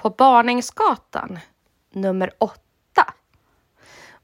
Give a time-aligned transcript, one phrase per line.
[0.00, 1.38] På Barningsgatan
[1.92, 2.60] nummer 8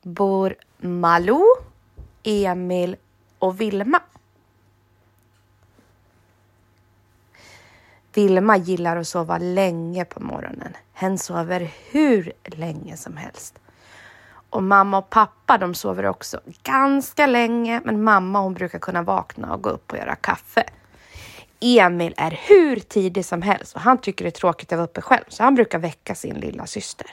[0.02, 1.44] bor Malou,
[2.22, 2.96] Emil
[3.38, 4.00] och Vilma.
[8.14, 10.76] Vilma gillar att sova länge på morgonen.
[10.92, 13.58] Hen sover hur länge som helst.
[14.50, 19.54] Och mamma och pappa de sover också ganska länge men mamma hon brukar kunna vakna
[19.54, 20.64] och gå upp och göra kaffe.
[21.66, 25.00] Emil är hur tidig som helst och han tycker det är tråkigt att vara uppe
[25.00, 27.06] själv så han brukar väcka sin lilla syster.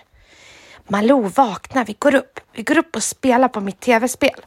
[0.88, 2.40] Malou vakna, vi går upp.
[2.52, 4.46] Vi går upp och spelar på mitt tv-spel,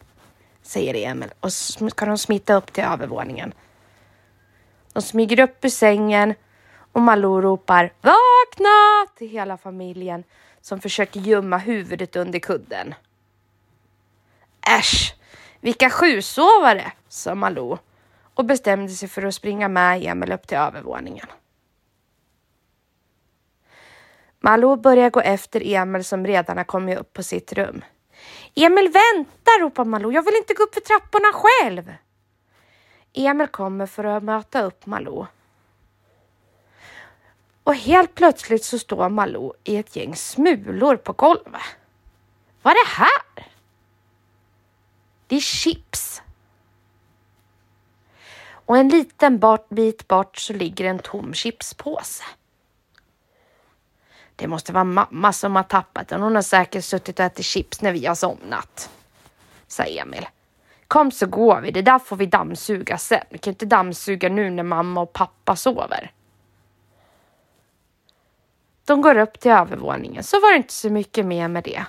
[0.62, 3.52] säger Emil och så ska de smita upp till övervåningen.
[4.92, 6.34] De smyger upp ur sängen
[6.92, 10.24] och Malou ropar vakna till hela familjen
[10.60, 12.94] som försöker gömma huvudet under kudden.
[14.78, 15.14] Äsch,
[15.60, 17.78] vilka sjusovare, sa Malou
[18.36, 21.26] och bestämde sig för att springa med Emil upp till övervåningen.
[24.40, 27.84] Malou börjar gå efter Emil som redan har kommit upp på sitt rum.
[28.54, 30.12] Emil vänta, ropar Malou.
[30.12, 31.94] Jag vill inte gå upp för trapporna själv.
[33.12, 35.26] Emil kommer för att möta upp Malou.
[37.62, 41.62] Och helt plötsligt så står Malou i ett gäng smulor på golvet.
[42.62, 43.52] Vad är det här?
[45.26, 46.22] Det är chips.
[48.66, 52.24] Och en liten bit bort så ligger en tom chipspåse.
[54.36, 56.22] Det måste vara mamma som har tappat den.
[56.22, 58.90] Hon har säkert suttit och ätit chips när vi har somnat,
[59.66, 60.26] säger Emil.
[60.88, 63.24] Kom så går vi, det där får vi dammsuga sen.
[63.30, 66.12] Vi kan inte dammsuga nu när mamma och pappa sover.
[68.84, 71.84] De går upp till övervåningen, så var det inte så mycket mer med det.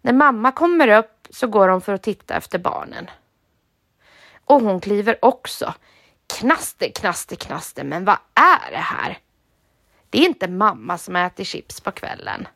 [0.00, 3.10] När mamma kommer upp så går hon för att titta efter barnen.
[4.44, 5.74] Och hon kliver också.
[6.38, 9.18] Knaster, knaster, knaster, men vad är det här?
[10.10, 12.48] Det är inte mamma som äter chips på kvällen.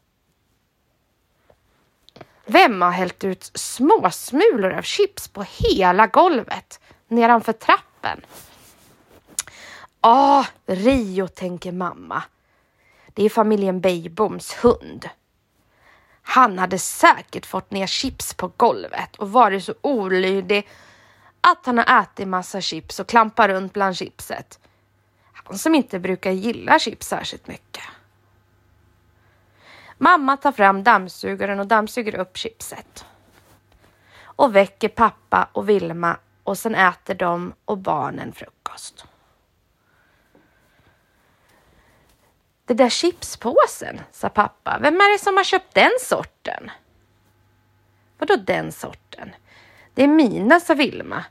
[2.47, 8.21] Vem har hällt ut småsmulor av chips på hela golvet nedanför trappen?
[10.01, 12.23] Ah, Rio, tänker mamma.
[13.07, 15.09] Det är familjen Beiboms hund.
[16.23, 20.69] Han hade säkert fått ner chips på golvet och varit så olydig
[21.51, 24.61] att han har ätit massa chips och klampar runt bland chipset.
[25.33, 27.83] Han som inte brukar gilla chips särskilt mycket.
[29.99, 33.05] Mamma tar fram dammsugaren och dammsuger upp chipset.
[34.19, 39.05] Och väcker pappa och Vilma och sen äter de och barnen frukost.
[42.65, 44.79] Det där chipspåsen, sa pappa.
[44.81, 46.71] Vem är det som har köpt den sorten?
[48.19, 49.31] Vadå den sorten?
[49.95, 51.25] Det är mina, sa Vilma.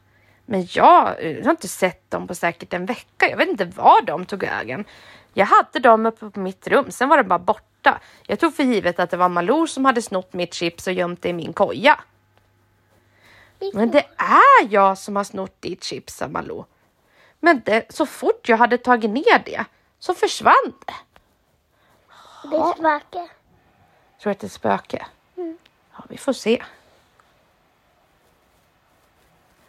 [0.45, 3.29] Men jag, jag har inte sett dem på säkert en vecka.
[3.29, 4.85] Jag vet inte var de tog vägen.
[5.33, 7.99] Jag hade dem uppe på mitt rum, sen var de bara borta.
[8.27, 11.21] Jag tog för givet att det var Malou som hade snott mitt chips och gömt
[11.21, 11.99] det i min koja.
[13.73, 16.65] Men det är jag som har snott ditt chips, sa Malou.
[17.39, 19.65] Men det, så fort jag hade tagit ner det
[19.99, 20.93] så försvann det.
[22.49, 23.29] Det är spöke.
[24.21, 25.05] Tror du att det är ett spöke?
[25.37, 25.57] Mm.
[25.91, 26.63] Ja, vi får se.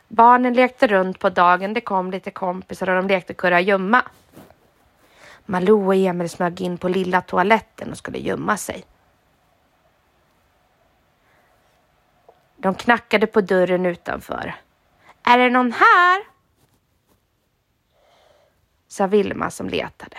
[0.08, 1.74] Barnen lekte runt på dagen.
[1.74, 4.02] Det kom lite kompisar och de lekte kurragömma.
[5.46, 8.84] Malou och Emil smög in på lilla toaletten och skulle gömma sig.
[12.56, 14.54] De knackade på dörren utanför.
[15.22, 16.22] Är det någon här?
[18.88, 20.16] sa Vilma som letade.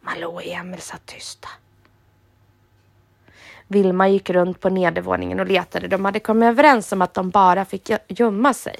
[0.00, 1.48] Malou och Emil satt tysta.
[3.68, 5.88] Vilma gick runt på nedervåningen och letade.
[5.88, 8.76] De hade kommit överens om att de bara fick gömma sig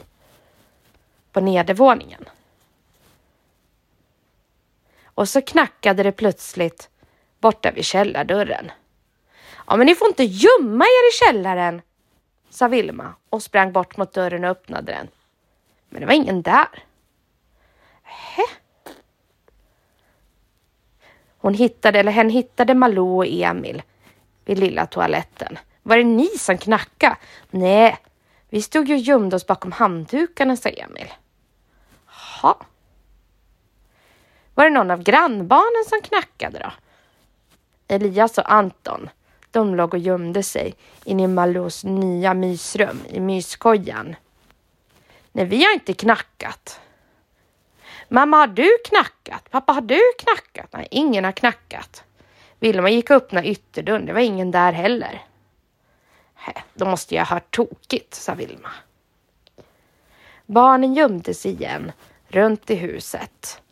[1.32, 2.24] på nedervåningen.
[5.04, 6.90] Och så knackade det plötsligt
[7.40, 8.70] borta vid källardörren.
[9.66, 11.82] Ja, men ni får inte gömma er i källaren,
[12.50, 15.08] sa Vilma och sprang bort mot dörren och öppnade den.
[15.88, 16.84] Men det var ingen där.
[18.02, 18.42] Hä?
[21.38, 23.82] Hon hittade, eller hen hittade Malou och Emil
[24.46, 25.58] vid lilla toaletten.
[25.82, 27.16] Var det ni som knackade?
[27.50, 27.98] Nej,
[28.48, 31.12] vi stod ju och gömde oss bakom handdukarna, sa Emil.
[32.42, 32.60] Ha.
[34.54, 36.72] Var det någon av grannbarnen som knackade då?
[37.88, 39.10] Elias och Anton,
[39.50, 44.16] de låg och gömde sig inne i Malous nya mysrum i myskojan.
[45.32, 46.80] Nej, vi har inte knackat.
[48.08, 49.50] Mamma, har du knackat?
[49.50, 50.72] Pappa, har du knackat?
[50.72, 52.04] Nej, ingen har knackat.
[52.60, 54.06] Vilma gick och öppnade ytterdörren.
[54.06, 55.22] Det var ingen där heller.
[56.74, 58.70] Då måste jag ha hört tokigt, sa Vilma.
[60.46, 61.92] Barnen gömde sig igen
[62.28, 63.62] runt i huset.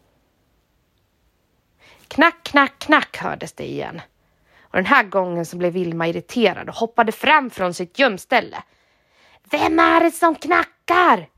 [2.08, 4.00] Knack, knack, knack hördes det igen.
[4.60, 8.62] Och den här gången så blev Vilma irriterad och hoppade fram från sitt gömställe.
[9.50, 11.28] Vem är det som knackar?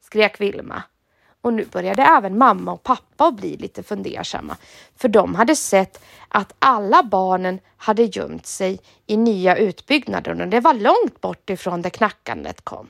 [0.00, 0.82] skrek Vilma.
[1.40, 4.56] Och nu började även mamma och pappa att bli lite fundersamma.
[4.96, 10.60] För de hade sett att alla barnen hade gömt sig i nya utbyggnader och det
[10.60, 12.88] var långt bort ifrån där knackandet kom.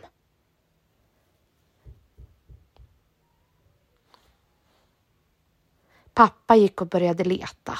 [6.14, 7.78] Pappa gick och började leta.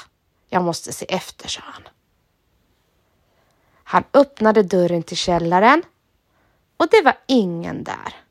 [0.49, 1.83] Jag måste se efter, sa han.
[3.85, 5.83] Han öppnade dörren till källaren
[6.77, 8.26] och det var ingen där.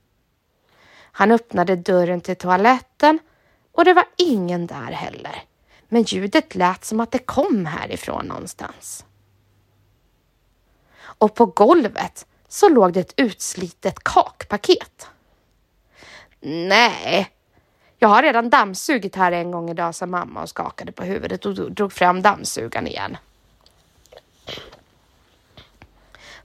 [1.18, 3.20] Han öppnade dörren till toaletten
[3.72, 5.44] och det var ingen där heller.
[5.88, 9.06] Men ljudet lät som att det kom härifrån någonstans.
[10.98, 15.08] Och på golvet så låg det ett utslitet kakpaket.
[16.42, 17.30] Nej,
[18.00, 21.72] jag har redan dammsugit här en gång idag, sa mamma och skakade på huvudet och
[21.72, 23.18] drog fram dammsugaren igen.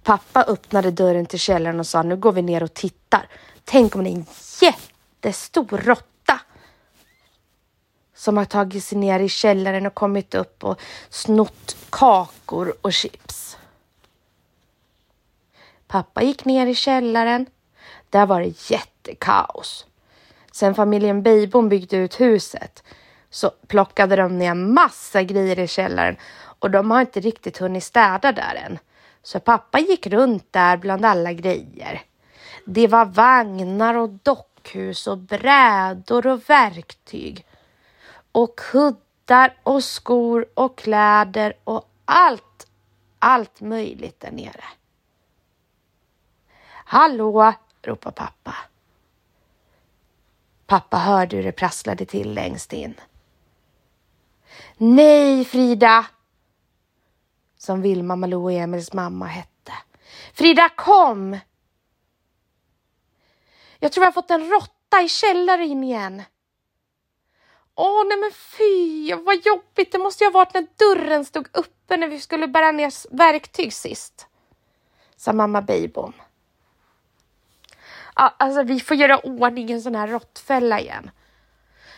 [0.03, 3.29] Pappa öppnade dörren till källaren och sa nu går vi ner och tittar.
[3.65, 4.27] Tänk om det är en
[4.61, 6.41] jättestor råtta
[8.15, 13.59] som har tagit sig ner i källaren och kommit upp och snott kakor och chips.
[15.87, 17.47] Pappa gick ner i källaren.
[18.11, 19.87] Där var det jättekaos.
[20.53, 22.85] Sen familjen Beibom byggde ut huset
[23.31, 26.17] så plockade de ner massa grejer i källaren
[26.59, 28.79] och de har inte riktigt hunnit städa där än.
[29.23, 32.03] Så pappa gick runt där bland alla grejer.
[32.65, 37.47] Det var vagnar och dockhus och brädor och verktyg
[38.33, 42.67] och kuddar och skor och kläder och allt,
[43.19, 44.65] allt möjligt där nere.
[46.85, 47.53] Hallå,
[47.83, 48.55] ropar pappa.
[50.67, 52.95] Pappa hörde hur det prasslade till längst in.
[54.77, 56.07] Nej, Frida!
[57.59, 59.73] Som Vilma, Malou och Emils mamma hette.
[60.33, 61.39] Frida, kom!
[63.81, 66.23] Jag tror jag har fått en råtta i källaren igen.
[67.75, 69.93] Åh, nej men fy, vad jobbigt.
[69.93, 73.73] Det måste ju ha varit när dörren stod uppe när vi skulle bära ner verktyg
[73.73, 74.27] sist.
[75.17, 76.13] Sa mamma Beibom
[78.37, 81.11] alltså vi får göra ordning en sån här råttfälla igen.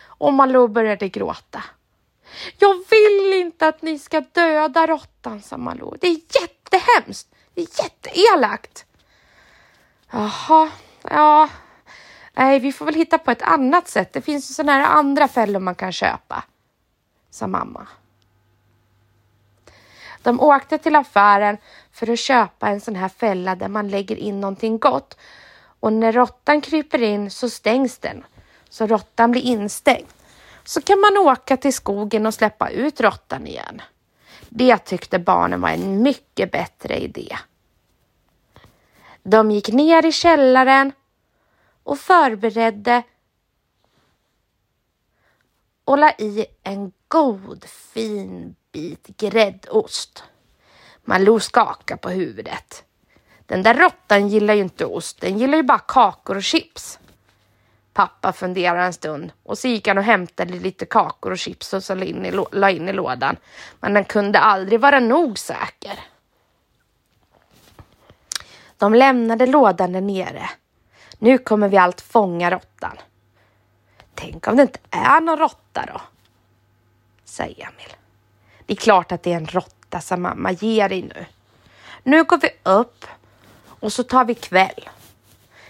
[0.05, 1.65] Och Malou började gråta.
[2.59, 5.97] Jag vill inte att ni ska döda råttan, sa Malou.
[6.01, 7.35] Det är jättehemskt.
[7.55, 8.87] Det är jätteelakt.
[10.11, 10.71] Jaha,
[11.03, 11.49] ja.
[12.33, 14.13] Nej, vi får väl hitta på ett annat sätt.
[14.13, 16.45] Det finns ju sådana här andra fällor man kan köpa,
[17.31, 17.87] sa mamma.
[20.23, 21.57] De åkte till affären
[21.93, 25.19] för att köpa en sån här fälla där man lägger in någonting gott
[25.81, 28.25] och när råttan kryper in så stängs den
[28.69, 30.07] så råttan blir instängd.
[30.65, 33.83] Så kan man åka till skogen och släppa ut råttan igen.
[34.49, 37.37] Det tyckte barnen var en mycket bättre idé.
[39.23, 40.93] De gick ner i källaren
[41.83, 43.03] och förberedde
[45.85, 50.25] och la i en god fin bit gräddost.
[51.05, 52.85] Malou skakade på huvudet.
[53.47, 56.99] Den där råttan gillar ju inte ost, den gillar ju bara kakor och chips.
[57.93, 61.85] Pappa funderade en stund och så gick han och hämtade lite kakor och chips och
[61.85, 63.37] så la in, i, la in i lådan.
[63.81, 66.01] Men den kunde aldrig vara nog säker.
[68.77, 70.51] De lämnade lådan där nere.
[71.23, 72.97] Nu kommer vi allt fånga råttan.
[74.15, 76.01] Tänk om det inte är någon råtta då?
[77.25, 77.97] Säger Emil.
[78.67, 80.53] Det är klart att det är en råtta, sa mamma.
[80.53, 81.27] Ge dig nu.
[82.03, 83.07] Nu går vi upp
[83.67, 84.89] och så tar vi kväll.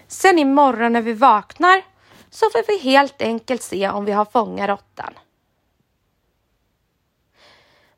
[0.06, 1.82] Sen imorgon när vi vaknar
[2.30, 5.14] så får vi helt enkelt se om vi har fångat råttan.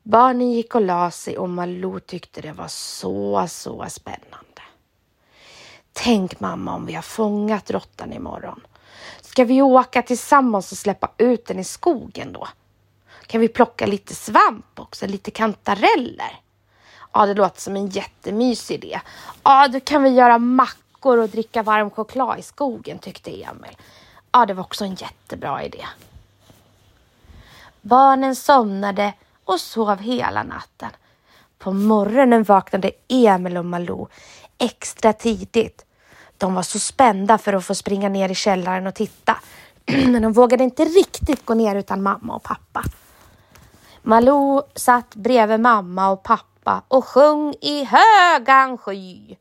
[0.03, 4.54] Barnen gick och la sig och Malou tyckte det var så, så spännande.
[5.97, 8.61] Tänk mamma om vi har fångat råttan imorgon.
[9.21, 12.47] Ska vi åka tillsammans och släppa ut den i skogen då?
[13.27, 16.39] Kan vi plocka lite svamp också, lite kantareller?
[17.13, 19.01] Ja, det låter som en jättemysig idé.
[19.43, 23.77] Ja, då kan vi göra mackor och dricka varm choklad i skogen, tyckte Emil.
[24.31, 25.85] Ja, det var också en jättebra idé.
[27.81, 30.89] Barnen somnade och sov hela natten.
[31.57, 34.07] På morgonen vaknade Emil och Malou
[34.57, 35.84] extra tidigt.
[36.37, 39.37] De var så spända för att få springa ner i källaren och titta.
[39.85, 42.83] Men de vågade inte riktigt gå ner utan mamma och pappa.
[44.01, 49.35] Malou satt bredvid mamma och pappa och sjöng i högan sky.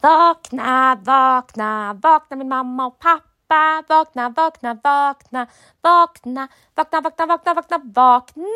[0.00, 3.30] Vakna, vakna, vakna min mamma och pappa.
[3.50, 5.46] pappa, vakna, vakna, vakna,
[5.82, 8.52] vakna, vakna, vakna, vakna, vakna, vakna,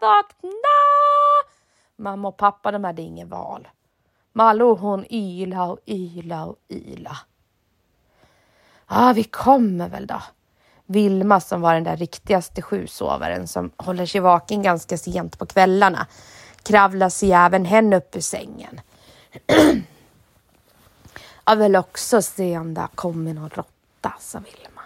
[0.00, 0.78] vakna.
[1.96, 3.68] Mamma och pappa, de hade inget val.
[4.38, 7.18] Malou hon yla och yla och yla.
[8.88, 10.22] Ja, vi kommer väl då.
[10.86, 16.06] Vilma som var den där riktigaste sjusovaren som håller sig vaken ganska sent på kvällarna
[16.62, 18.80] kravlar sig även hen upp ur sängen.
[21.44, 24.82] jag vill också se om det kommer någon råtta, sa Vilma.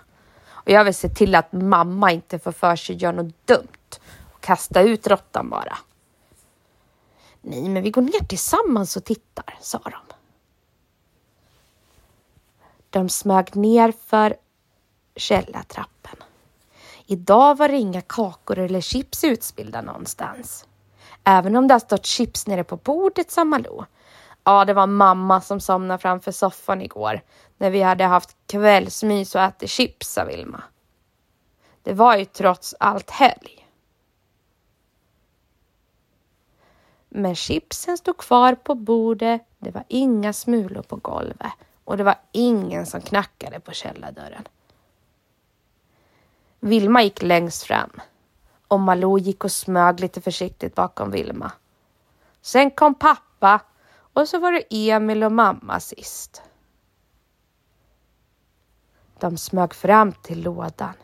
[0.49, 3.99] Och jag vill se till att mamma inte får för sig att göra något dumt
[4.33, 5.79] och kasta ut råttan bara.
[7.43, 10.15] Nej, men vi går ner tillsammans och tittar, sa de.
[12.91, 14.37] De smög ner för
[15.17, 16.17] källartrappen.
[17.07, 20.67] Idag var det inga kakor eller chips utspillda någonstans.
[21.25, 23.85] Även om det har stått chips nere på bordet, sa Malou.
[24.45, 27.21] Ja, det var mamma som somnade framför soffan igår
[27.59, 30.63] när vi hade haft kvällsmys och ätit chips, sa Vilma.
[31.83, 33.62] Det var ju trots allt helg.
[37.15, 39.43] Men chipsen stod kvar på bordet.
[39.59, 41.53] Det var inga smulor på golvet
[41.85, 44.49] och det var ingen som knackade på källardörren.
[46.61, 47.91] Vilma gick längst fram
[48.69, 51.53] och Malou gick och smög lite försiktigt bakom Vilma.
[52.41, 53.61] Sen kom pappa
[53.93, 56.43] och så var det Emil och mamma sist.
[59.19, 60.95] De smög fram till lådan.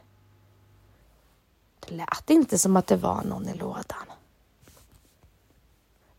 [1.80, 4.17] Det lät inte som att det var någon i lådan.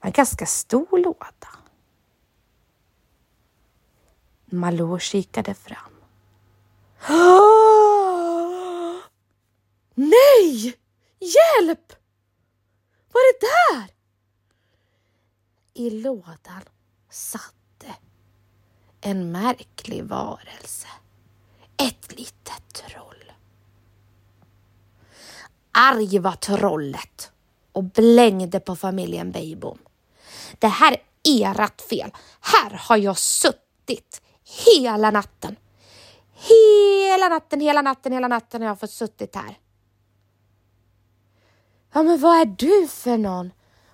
[0.02, 1.48] En ganska stor låda.
[4.46, 5.94] Malou kikade fram.
[9.96, 10.76] Nej!
[11.20, 11.94] Hjälp!
[13.12, 13.94] Vad är det där?
[15.74, 16.62] I lådan
[17.10, 17.96] satte
[19.02, 20.88] en märklig varelse.
[21.78, 23.32] Ett litet troll.
[25.72, 27.32] Arg var trollet
[27.72, 29.80] och blängde på familjen Beijbom.
[30.60, 32.12] Det här är ert fel.
[32.42, 34.22] Här har jag suttit
[34.66, 35.56] hela natten.
[36.34, 39.58] Hela natten, hela natten, hela natten har jag fått suttit här.
[41.94, 43.52] Ja, men vad är du för någon?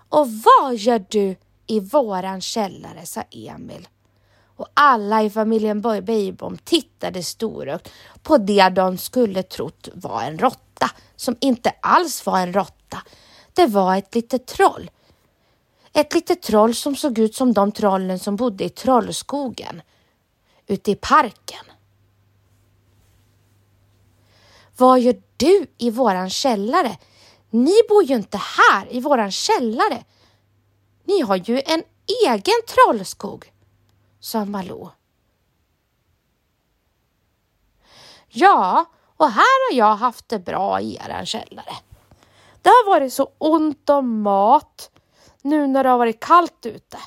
[0.10, 1.36] Och vad gör du
[1.68, 3.88] i våran källare, sa Emil.
[4.58, 7.92] Och alla i familjen Beijbom tittade storögt
[8.24, 13.02] på det de skulle trott var en råtta, som inte alls var en råtta.
[13.54, 14.92] Det var ett litet troll.
[15.98, 19.82] Ett litet troll som såg ut som de trollen som bodde i Trollskogen,
[20.68, 21.66] ute i parken.
[24.78, 26.98] Vad gör du i våran källare?
[27.50, 30.04] Ni bor ju inte här i våran källare.
[31.04, 31.84] Ni har ju en
[32.26, 33.54] egen trollskog,
[34.20, 34.90] sa Malou.
[38.28, 38.86] Ja,
[39.18, 41.76] och här har jag haft det bra i eran källare.
[42.62, 44.92] Det har varit så ont om mat
[45.46, 46.98] nu när det har varit kallt ute.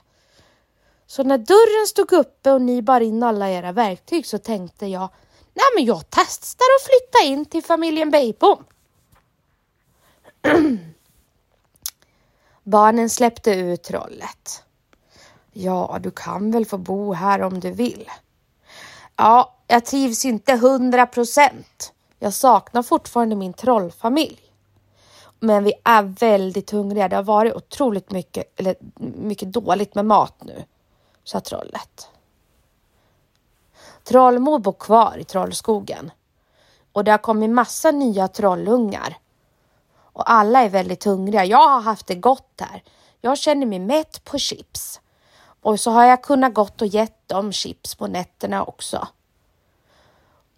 [1.06, 5.08] Så när dörren stod uppe och ni bar in alla era verktyg så tänkte jag,
[5.54, 8.64] nej men jag testar att flytta in till familjen Beijbom.
[12.62, 14.62] Barnen släppte ut trollet.
[15.52, 18.10] Ja, du kan väl få bo här om du vill.
[19.16, 21.92] Ja, jag trivs inte hundra procent.
[22.18, 24.47] Jag saknar fortfarande min trollfamilj.
[25.40, 27.08] Men vi är väldigt hungriga.
[27.08, 30.64] Det har varit otroligt mycket, eller mycket dåligt med mat nu,
[31.24, 32.08] sa trollet.
[34.04, 36.10] Trollmor bor kvar i Trollskogen
[36.92, 39.18] och det har kommit massa nya trollungar
[40.18, 41.44] och alla är väldigt hungriga.
[41.44, 42.82] Jag har haft det gott här.
[43.20, 45.00] Jag känner mig mätt på chips
[45.62, 49.08] och så har jag kunnat gått och gett dem chips på nätterna också.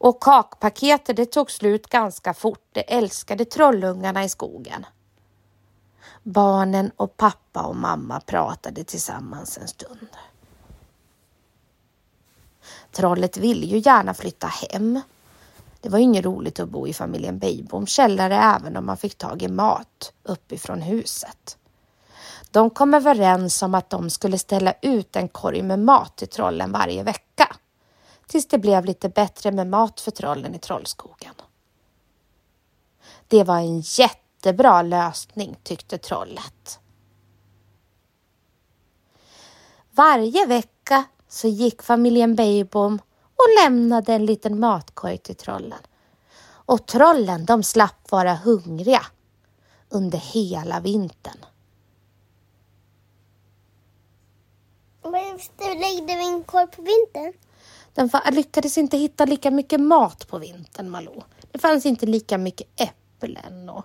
[0.01, 2.69] Och kakpaketet det tog slut ganska fort.
[2.73, 4.87] Det älskade trollungarna i skogen.
[6.23, 10.09] Barnen och pappa och mamma pratade tillsammans en stund.
[12.93, 15.01] Trollet ville ju gärna flytta hem
[15.81, 19.43] det var inget roligt att bo i familjen Beijboms källare även om man fick tag
[19.43, 21.57] i mat uppifrån huset.
[22.51, 26.73] De kom överens om att de skulle ställa ut en korg med mat till trollen
[26.73, 27.57] varje vecka
[28.31, 31.35] tills det blev lite bättre med mat för trollen i Trollskogen.
[33.29, 36.81] Det var en jättebra lösning tyckte trollet.
[39.91, 45.81] Varje vecka så gick familjen Beijbom och lämnade en liten matkorg till trollen.
[46.43, 49.07] Och trollen de slapp vara hungriga
[49.89, 51.45] under hela vintern.
[55.03, 57.50] Varför lägger vi en korg på vintern?
[57.95, 61.23] Den lyckades inte hitta lika mycket mat på vintern, Malou.
[61.53, 63.85] Det fanns inte lika mycket äpplen och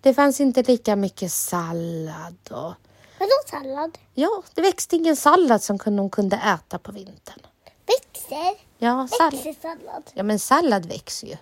[0.00, 2.74] det fanns inte lika mycket sallad och
[3.18, 3.98] Vadå sallad?
[4.14, 7.38] ja, det växte ingen sallad som hon kunde äta på vintern.
[7.86, 8.54] Växter?
[8.78, 9.32] Ja, sallad.
[9.44, 10.10] Växersallad?
[10.14, 11.36] Ja, men sallad växer ju.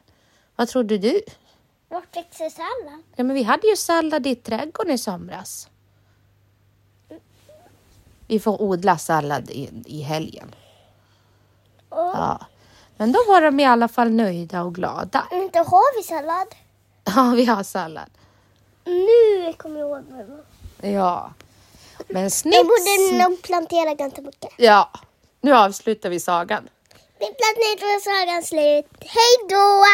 [0.57, 1.21] Vad trodde du?
[1.89, 3.03] Vart växer sallad?
[3.17, 5.69] Ja, men vi hade ju sallad i trädgården i somras.
[8.27, 10.55] Vi får odla sallad i, i helgen.
[11.91, 12.39] Ja.
[12.97, 15.27] Men då var de i alla fall nöjda och glada.
[15.33, 16.47] inte har vi sallad.
[17.17, 18.11] Ja, vi har sallad.
[18.85, 20.43] Nu kommer jag ihåg mamma.
[20.95, 21.33] Ja.
[22.09, 22.55] Men Jag snitt...
[22.63, 24.51] borde nog plantera ganska mycket.
[24.57, 24.91] Ja,
[25.41, 26.69] nu avslutar vi sagan.
[27.19, 28.87] Vi planterar sagan slut.
[29.01, 29.85] Hej då!